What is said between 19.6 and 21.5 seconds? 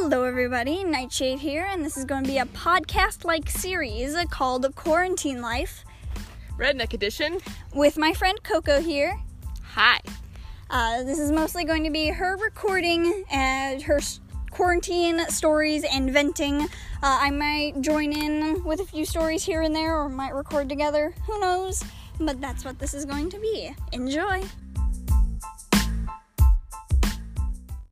and there, or might record together. Who